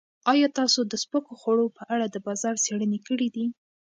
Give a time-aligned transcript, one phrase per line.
[0.31, 3.45] ایا تاسو د سپکو خوړو په اړه د بازار څېړنې کړې دي؟